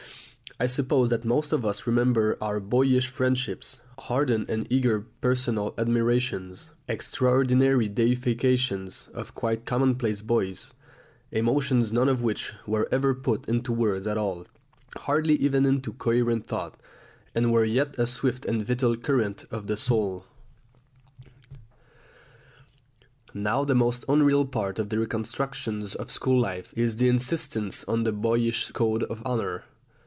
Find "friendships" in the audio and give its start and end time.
3.07-3.81